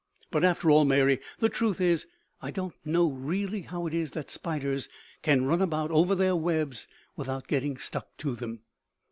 But 0.31 0.43
after 0.43 0.71
all, 0.71 0.83
Mary, 0.83 1.19
the 1.37 1.47
truth 1.47 1.79
is, 1.79 2.07
I 2.41 2.49
don't 2.49 2.73
know 2.83 3.11
really 3.11 3.61
how 3.61 3.85
it 3.85 3.93
is 3.93 4.09
that 4.13 4.31
spiders 4.31 4.89
can 5.21 5.45
run 5.45 5.61
about 5.61 5.91
over 5.91 6.15
their 6.15 6.35
webs 6.35 6.87
without 7.15 7.47
getting 7.47 7.77
stuck 7.77 8.17
to 8.17 8.33
them." 8.33 8.61